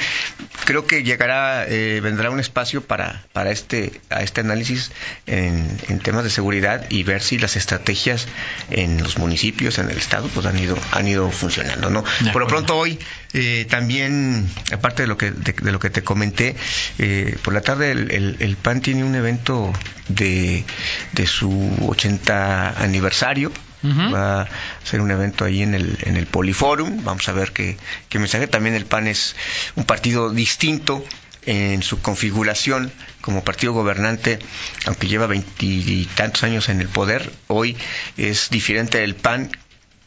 creo 0.65 0.87
que 0.87 1.03
llegará, 1.03 1.67
eh, 1.69 2.01
vendrá 2.03 2.31
un 2.31 2.41
espacio 2.41 2.83
para, 2.83 3.25
para 3.33 3.51
este, 3.51 4.01
a 4.11 4.23
este 4.23 4.41
análisis 4.41 4.91
en, 5.27 5.79
en, 5.89 6.01
temas 6.01 6.25
de 6.25 6.31
seguridad 6.31 6.85
y 6.91 7.05
ver 7.05 7.23
si 7.23 7.39
las 7.39 7.57
estrategias 7.57 8.27
en 8.71 9.03
los 9.03 9.19
municipios, 9.19 9.79
en 9.79 9.91
el 9.91 9.97
estado, 9.97 10.29
pues 10.29 10.47
han 10.47 10.59
ido, 10.59 10.77
han 10.93 11.07
ido 11.07 11.31
funcionando, 11.31 11.91
¿no? 11.91 12.05
Por 12.33 12.43
lo 12.43 12.49
pronto 12.49 12.77
hoy, 12.77 12.99
eh, 13.33 13.67
también, 13.69 14.49
aparte 14.73 15.03
de 15.03 15.09
lo 15.09 15.17
que, 15.17 15.31
de, 15.31 15.73
lo 15.73 15.79
que 15.79 15.91
te 15.91 16.03
comenté, 16.03 16.57
eh, 16.99 17.37
por 17.43 17.55
la 17.55 17.61
tarde 17.61 17.93
el, 17.93 18.37
el, 18.39 18.57
PAN 18.57 18.81
tiene 18.81 19.05
un 19.05 19.15
evento 19.15 19.73
de, 20.09 20.65
de 21.13 21.27
su 21.27 21.71
80 21.87 22.83
aniversario, 22.83 23.53
Va 23.85 24.43
a 24.43 24.49
ser 24.85 25.01
un 25.01 25.11
evento 25.11 25.45
ahí 25.45 25.63
en 25.63 25.75
el, 25.75 25.99
en 26.03 26.17
el 26.17 26.27
Poliforum. 26.27 27.03
Vamos 27.05 27.29
a 27.29 27.33
ver 27.33 27.53
qué, 27.53 27.77
qué 28.09 28.19
mensaje. 28.19 28.47
También 28.47 28.75
el 28.75 28.87
PAN 28.87 29.09
es 29.09 29.35
un 29.75 29.85
partido 29.85 30.31
distinto 30.31 31.05
en 31.45 31.83
su 31.83 32.01
configuración 32.01 32.93
como 33.21 33.45
partido 33.45 33.73
gobernante, 33.73 34.39
aunque 34.87 35.09
lleva 35.09 35.27
veintitantos 35.27 36.45
años 36.45 36.69
en 36.69 36.81
el 36.81 36.89
poder, 36.89 37.33
hoy 37.49 37.77
es 38.17 38.51
diferente 38.51 38.99
del 38.99 39.15
PAN 39.15 39.51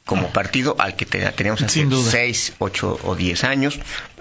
como 0.06 0.30
partido 0.30 0.76
al 0.80 0.96
que 0.96 1.06
teníamos 1.06 1.62
hace 1.64 1.88
seis, 2.10 2.54
ocho 2.60 3.00
o 3.04 3.16
diez 3.16 3.44
años. 3.44 3.80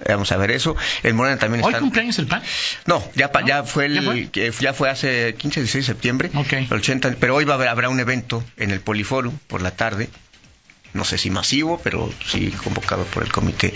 Vamos 0.09 0.33
a 0.33 0.37
ver 0.39 0.51
eso. 0.51 0.77
El 1.03 1.15
Morena 1.15 1.39
también 1.39 1.63
¿Hoy 1.63 1.75
cumpleaños 1.75 2.19
el 2.19 2.27
PAN? 2.27 2.43
No, 2.87 3.03
ya, 3.15 3.31
ya 3.47 3.65
fue 3.65 3.87
el, 3.87 4.31
¿Ya 4.61 4.73
fue? 4.73 4.89
hace 4.89 5.35
15, 5.35 5.61
16 5.61 5.87
de 5.87 5.93
septiembre. 5.93 6.31
Okay. 6.35 6.67
80, 6.71 7.17
pero 7.21 7.35
hoy 7.35 7.45
va 7.45 7.53
a 7.53 7.57
haber, 7.57 7.69
habrá 7.69 7.91
un 7.91 8.01
evento 8.01 8.43
en 8.57 8.71
el 8.71 8.81
Poliforum 8.81 9.37
por 9.47 9.61
la 9.61 9.73
tarde 9.73 10.09
no 10.95 11.05
sé 11.05 11.19
si 11.19 11.31
masivo, 11.31 11.81
pero 11.83 12.11
sí 12.27 12.51
convocado 12.63 13.05
por 13.05 13.25
el 13.25 13.33
comité 13.33 13.75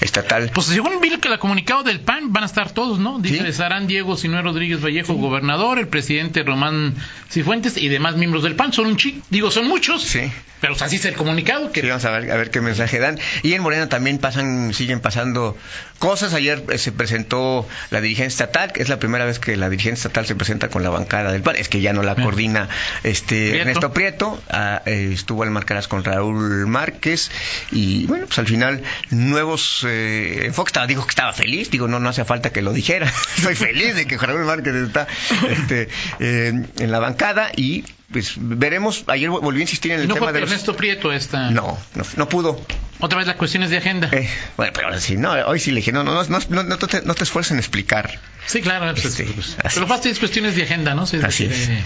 estatal. 0.00 0.50
Pues 0.54 0.68
según 0.68 1.00
vi 1.00 1.10
que 1.18 1.28
la 1.28 1.38
comunicado 1.38 1.82
del 1.82 2.00
PAN 2.00 2.32
van 2.32 2.44
a 2.44 2.46
estar 2.46 2.70
todos, 2.72 2.98
¿no? 2.98 3.18
Dice 3.18 3.46
estarán 3.48 3.86
Diego 3.86 4.16
Sinué 4.16 4.42
Rodríguez 4.42 4.82
Vallejo, 4.82 5.14
gobernador, 5.14 5.78
el 5.78 5.88
presidente 5.88 6.42
Román 6.44 6.94
Cifuentes 7.28 7.76
y 7.76 7.88
demás 7.88 8.16
miembros 8.16 8.44
del 8.44 8.54
PAN. 8.54 8.72
Son 8.72 8.86
un 8.86 8.96
chico, 8.96 9.24
digo, 9.30 9.50
son 9.50 9.66
muchos. 9.66 10.02
Sí. 10.02 10.30
Pero 10.60 10.74
así 10.78 10.96
es 10.96 11.04
el 11.06 11.14
comunicado. 11.14 11.72
Que... 11.72 11.80
Sí, 11.80 11.88
vamos 11.88 12.04
a 12.04 12.10
ver, 12.10 12.30
a 12.30 12.36
ver 12.36 12.50
qué 12.50 12.60
mensaje 12.60 12.98
dan. 12.98 13.18
Y 13.42 13.54
en 13.54 13.62
Morena 13.62 13.88
también 13.88 14.18
pasan, 14.18 14.74
siguen 14.74 15.00
pasando 15.00 15.56
cosas. 15.98 16.34
Ayer 16.34 16.62
eh, 16.70 16.78
se 16.78 16.92
presentó 16.92 17.66
la 17.90 18.00
dirigencia 18.00 18.44
estatal, 18.44 18.72
que 18.72 18.82
es 18.82 18.88
la 18.88 18.98
primera 18.98 19.24
vez 19.24 19.38
que 19.38 19.56
la 19.56 19.70
dirigencia 19.70 20.08
estatal 20.08 20.26
se 20.26 20.34
presenta 20.34 20.68
con 20.68 20.82
la 20.82 20.90
bancada 20.90 21.32
del 21.32 21.42
PAN. 21.42 21.56
Es 21.56 21.68
que 21.68 21.80
ya 21.80 21.92
no 21.92 22.02
la 22.02 22.14
coordina 22.14 22.68
este 23.02 23.58
Ernesto 23.58 23.92
Prieto. 23.92 24.40
Ah, 24.50 24.82
eh, 24.84 25.10
estuvo 25.14 25.42
al 25.42 25.50
marcarás 25.50 25.88
con 25.88 26.04
Raúl 26.04 26.59
Márquez 26.66 27.30
y 27.70 28.06
bueno, 28.06 28.26
pues 28.26 28.38
al 28.38 28.46
final 28.46 28.82
nuevos 29.10 29.84
eh, 29.86 30.46
enfoques. 30.46 30.70
Estaba, 30.70 30.86
dijo 30.86 31.04
que 31.04 31.10
estaba 31.10 31.32
feliz, 31.32 31.70
digo, 31.70 31.88
no, 31.88 31.98
no 32.00 32.08
hace 32.08 32.24
falta 32.24 32.50
que 32.50 32.62
lo 32.62 32.72
dijera. 32.72 33.12
Estoy 33.36 33.54
feliz 33.54 33.94
de 33.94 34.06
que 34.06 34.16
Raúl 34.16 34.44
Márquez 34.44 34.74
está 34.74 35.06
este, 35.48 35.88
eh, 36.20 36.52
en 36.78 36.90
la 36.90 36.98
bancada 36.98 37.50
y 37.56 37.84
pues 38.12 38.34
veremos. 38.36 39.04
Ayer 39.06 39.30
volví 39.30 39.60
a 39.60 39.62
insistir 39.62 39.92
en 39.92 40.00
el 40.00 40.08
no 40.08 40.14
tema 40.14 40.26
fue 40.28 40.32
de 40.34 40.42
Ernesto 40.42 40.76
Prieto 40.76 41.12
esta. 41.12 41.50
No, 41.50 41.78
no, 41.94 42.04
no 42.16 42.28
pudo. 42.28 42.60
Otra 42.98 43.18
vez 43.18 43.26
las 43.26 43.36
cuestiones 43.36 43.70
de 43.70 43.78
agenda. 43.78 44.08
Eh, 44.12 44.28
bueno, 44.56 44.72
pero 44.74 44.88
ahora 44.88 45.00
sí, 45.00 45.16
no, 45.16 45.32
hoy 45.32 45.58
sí 45.58 45.70
le 45.70 45.76
dije, 45.76 45.92
no, 45.92 46.04
no, 46.04 46.22
no, 46.22 46.38
no, 46.48 46.62
no, 46.62 46.78
te, 46.78 47.02
no 47.02 47.14
te 47.14 47.24
esfuerces 47.24 47.52
en 47.52 47.58
explicar. 47.58 48.20
Sí, 48.46 48.60
claro, 48.60 48.92
pues, 48.92 49.04
este, 49.04 49.24
pues, 49.24 49.56
pero 49.74 49.86
fácil 49.86 50.12
es 50.12 50.18
cuestiones 50.18 50.56
de 50.56 50.64
agenda, 50.64 50.94
¿no? 50.94 51.06
Sí, 51.06 51.18
así 51.22 51.44
es. 51.44 51.68
Eh, 51.68 51.82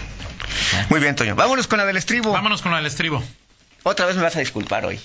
Muy 0.89 1.01
bien, 1.01 1.15
Toño. 1.15 1.37
Vámonos 1.37 1.67
con 1.67 1.79
la 1.79 1.85
del 1.85 1.97
estribo. 1.97 2.33
Vámonos 2.33 2.63
con 2.63 2.73
la 2.73 2.79
del 2.79 2.87
estribo. 2.87 3.23
Otra 3.85 4.07
vez 4.07 4.17
me 4.17 4.23
vas 4.23 4.35
a 4.35 4.41
disculpar 4.41 4.85
hoy. 4.85 5.01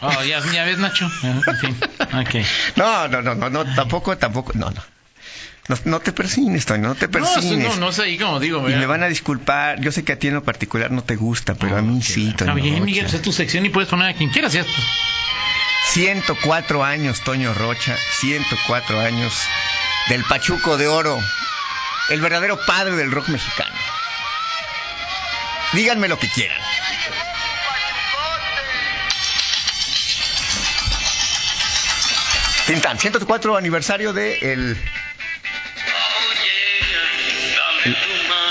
Oh, 0.00 0.22
ya, 0.22 0.40
ya 0.52 0.64
ves, 0.64 0.78
Nacho. 0.78 1.10
En 1.22 1.42
fin. 1.56 1.76
Okay. 2.22 2.46
No, 2.76 3.08
no, 3.08 3.20
no, 3.20 3.34
no, 3.34 3.50
no, 3.50 3.74
tampoco, 3.74 4.16
tampoco, 4.16 4.52
no, 4.54 4.70
no. 4.70 4.82
No, 5.68 5.76
no 5.84 6.00
te 6.00 6.12
persines, 6.12 6.64
Toño, 6.64 6.88
no 6.88 6.94
te 6.94 7.08
persines. 7.08 7.68
No, 7.68 7.74
no, 7.74 7.86
no 7.86 7.92
sé, 7.92 8.04
ahí 8.04 8.18
como 8.18 8.40
digo. 8.40 8.68
Y 8.70 8.74
me 8.74 8.86
van 8.86 9.02
a 9.02 9.08
disculpar, 9.08 9.80
yo 9.80 9.92
sé 9.92 10.04
que 10.04 10.12
a 10.12 10.18
ti 10.18 10.28
en 10.28 10.34
lo 10.34 10.42
particular 10.42 10.90
no 10.90 11.02
te 11.02 11.16
gusta, 11.16 11.54
pero 11.56 11.76
a 11.76 11.82
mí 11.82 12.02
sí, 12.02 12.32
Toño. 12.32 12.52
Está 12.52 12.54
bien, 12.54 12.84
Miguel, 12.84 13.06
es 13.06 13.22
tu 13.22 13.32
sección 13.32 13.66
y 13.66 13.70
puedes 13.70 13.90
poner 13.90 14.08
a 14.08 14.14
quien 14.14 14.30
quieras, 14.30 14.52
¿cierto? 14.52 14.72
104 15.88 16.84
años, 16.84 17.20
Toño 17.22 17.52
Rocha, 17.54 17.96
104 18.20 19.00
años 19.00 19.32
del 20.08 20.24
Pachuco 20.24 20.76
de 20.76 20.86
Oro, 20.86 21.18
el 22.10 22.20
verdadero 22.20 22.58
padre 22.66 22.96
del 22.96 23.10
rock 23.10 23.28
mexicano. 23.28 23.74
Díganme 25.72 26.08
lo 26.08 26.18
que 26.18 26.28
quieran. 26.28 26.60
Tintán, 32.68 32.98
104 32.98 33.56
aniversario 33.56 34.12
de 34.12 34.52
el, 34.52 34.76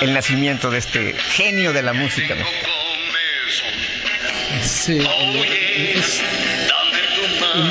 el, 0.01 0.13
nacimiento 0.15 0.71
de 0.71 0.79
este 0.79 1.13
genio 1.13 1.71
de 1.71 1.83
la 1.83 1.93
música 1.93 2.35
Sí, 4.63 4.97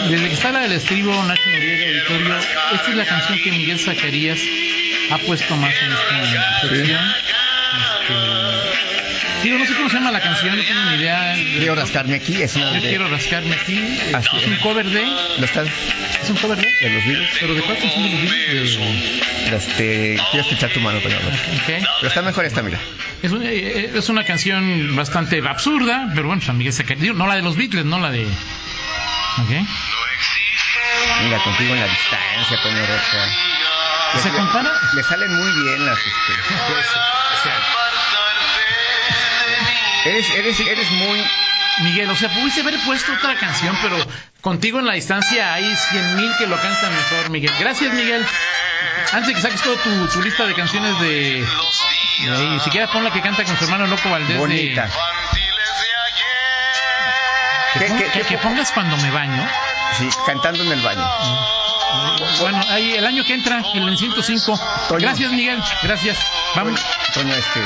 desde 0.08 0.28
que 0.28 0.34
está 0.34 0.52
la 0.52 0.60
del 0.60 0.72
estribo 0.72 1.12
Nacho 1.24 1.50
Noriega 1.50 1.88
Auditorio, 1.88 2.38
esta 2.74 2.90
es 2.90 2.96
la 2.96 3.06
canción 3.06 3.38
que 3.42 3.50
Miguel 3.50 3.80
Zacarías 3.80 4.38
ha 5.10 5.18
puesto 5.18 5.56
más 5.56 5.74
en 5.82 5.92
esta 5.92 6.60
sección. 6.60 7.00
Este, 7.02 7.35
cómo 9.86 9.88
se 9.90 9.94
llama 9.98 10.10
la 10.10 10.20
canción, 10.20 10.56
no 10.56 10.62
tengo 10.64 10.80
ni 10.90 10.96
idea. 10.96 11.34
Quiero 11.58 11.74
rascarme 11.76 12.14
aquí, 12.16 12.42
es 12.42 12.56
una 12.56 12.66
Yo 12.66 12.72
de, 12.74 12.80
quiero 12.80 13.08
rascarme 13.08 13.54
aquí. 13.54 13.98
Así 14.14 14.28
Es 14.36 14.42
es. 14.42 14.48
un 14.48 14.56
cover 14.56 14.84
de. 14.86 15.04
¿Lo 15.38 15.44
estás? 15.44 15.68
Es 16.22 16.28
un 16.30 16.36
cover 16.38 16.58
de. 16.58 16.66
de 16.80 16.90
los 16.90 17.04
Beatles. 17.06 17.30
¿Pero 17.40 17.54
de 17.54 17.62
cuál 17.62 17.78
canción 17.78 18.02
de 18.02 18.10
los 18.10 18.20
Beatles? 18.22 18.76
De- 18.78 19.56
Este, 19.56 20.20
quiero 20.32 20.44
escuchar 20.44 20.70
tu 20.70 20.80
mano, 20.80 20.98
pero, 21.04 21.16
Ok. 21.18 21.66
pero 22.00 22.08
está 22.08 22.20
mejor 22.22 22.44
esta, 22.46 22.62
mira. 22.62 22.80
Es, 23.22 23.30
un- 23.30 23.42
eh, 23.44 23.92
es 23.94 24.08
una 24.08 24.24
canción 24.24 24.96
bastante 24.96 25.40
absurda, 25.46 26.08
pero 26.16 26.26
bueno, 26.26 26.42
San 26.42 26.58
Miguel 26.58 26.72
se 26.72 26.82
digo, 26.82 27.14
No 27.14 27.28
la 27.28 27.36
de 27.36 27.42
los 27.42 27.56
Beatles, 27.56 27.84
no 27.84 28.00
la 28.00 28.10
de. 28.10 28.24
¿Ok? 28.24 29.50
Mira, 31.22 31.38
contigo 31.44 31.74
en 31.74 31.80
la 31.80 31.86
distancia, 31.86 32.60
Toño 32.62 32.80
Rocha. 32.80 34.20
¿Se 34.22 34.30
compara? 34.30 34.72
Le 34.94 35.02
salen 35.04 35.32
muy 35.36 35.52
bien 35.62 35.86
las. 35.86 35.98
este, 35.98 36.12
eres, 40.08 40.30
eres, 40.30 40.60
eres 40.60 40.90
muy. 40.92 41.22
Miguel, 41.80 42.10
o 42.10 42.16
sea, 42.16 42.30
pudiste 42.30 42.62
haber 42.62 42.78
puesto 42.86 43.12
otra 43.12 43.34
canción, 43.34 43.76
pero 43.82 43.96
contigo 44.40 44.78
en 44.78 44.86
la 44.86 44.94
distancia 44.94 45.52
hay 45.52 45.76
cien 45.90 46.16
mil 46.16 46.32
que 46.38 46.46
lo 46.46 46.56
cantan 46.56 46.90
mejor, 46.94 47.28
Miguel. 47.30 47.52
Gracias, 47.60 47.92
Miguel. 47.92 48.24
Antes 49.12 49.26
de 49.28 49.34
que 49.34 49.40
saques 49.42 49.60
toda 49.62 49.76
tu, 49.82 50.06
tu 50.08 50.22
lista 50.22 50.46
de 50.46 50.54
canciones 50.54 50.98
de, 51.00 51.44
de 52.24 52.34
ahí, 52.34 52.48
ni 52.48 52.60
siquiera 52.60 52.90
pon 52.90 53.04
la 53.04 53.12
que 53.12 53.20
canta 53.20 53.44
con 53.44 53.56
su 53.58 53.64
hermano 53.64 53.86
Loco 53.88 54.08
Valdés 54.08 54.38
Bonita. 54.38 54.84
de... 54.86 54.90
¿Qué- 57.74 57.78
Que, 57.80 57.86
pon- 57.88 57.98
qué- 57.98 58.04
que- 58.04 58.10
qué- 58.12 58.24
que 58.24 58.38
pongas 58.38 58.72
cuando 58.72 58.96
me 58.96 59.10
baño. 59.10 59.46
Sí, 59.98 60.08
cantando 60.24 60.62
en 60.64 60.72
el 60.72 60.80
baño. 60.80 61.06
Bueno, 62.40 62.64
ahí 62.70 62.94
el 62.94 63.06
año 63.06 63.22
que 63.24 63.34
entra, 63.34 63.62
el 63.74 63.98
105. 63.98 64.58
Toño. 64.88 65.00
Gracias, 65.00 65.30
Miguel. 65.30 65.62
Gracias. 65.82 66.16
Vamos. 66.54 66.80
Toño, 67.12 67.34
este. 67.34 67.60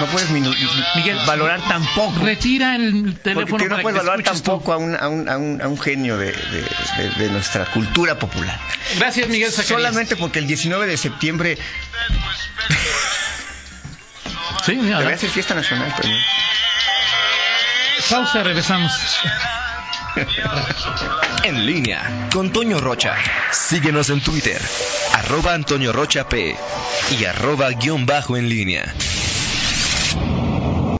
No 0.00 0.06
puedes 0.06 0.30
Miguel, 0.30 1.18
valorar 1.26 1.60
tampoco. 1.68 2.24
Retira 2.24 2.76
el 2.76 3.02
Porque 3.02 3.20
teléfono 3.22 3.56
tú 3.58 3.64
no 3.64 3.68
para 3.70 3.82
puedes 3.82 3.98
valorar 3.98 4.22
tampoco 4.22 4.72
a 4.72 4.76
un, 4.78 4.96
a 4.96 5.08
un, 5.08 5.28
a 5.28 5.36
un, 5.36 5.60
a 5.62 5.68
un 5.68 5.78
genio 5.78 6.16
de, 6.16 6.32
de, 6.32 6.62
de- 6.62 7.10
de 7.18 7.28
nuestra 7.30 7.66
cultura 7.66 8.18
popular. 8.18 8.58
Gracias, 8.96 9.28
Miguel 9.28 9.50
Zacarías. 9.50 9.68
Solamente 9.68 10.16
porque 10.16 10.38
el 10.38 10.46
19 10.46 10.86
de 10.86 10.96
septiembre 10.96 11.58
Sí, 14.64 14.76
mira, 14.76 14.98
debería 14.98 15.18
ser 15.18 15.30
fiesta 15.30 15.54
nacional, 15.54 15.92
Toño. 16.00 16.16
pausa, 18.10 18.42
regresamos. 18.42 18.92
En 21.44 21.64
línea 21.66 22.28
con 22.32 22.52
Toño 22.52 22.78
Rocha. 22.80 23.16
Síguenos 23.50 24.10
en 24.10 24.20
Twitter, 24.20 24.60
arroba 25.14 25.54
Antonio 25.54 25.90
Rocha 25.92 26.28
P 26.28 26.54
y 27.18 27.24
arroba 27.24 27.70
guion 27.70 28.04
bajo 28.06 28.36
en 28.36 28.48
línea. 28.48 28.84